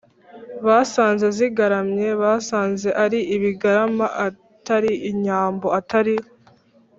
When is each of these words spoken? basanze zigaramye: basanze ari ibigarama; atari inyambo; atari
basanze 0.65 1.25
zigaramye: 1.37 2.07
basanze 2.21 2.89
ari 3.03 3.19
ibigarama; 3.35 4.07
atari 4.27 4.91
inyambo; 5.11 5.67
atari 5.79 6.15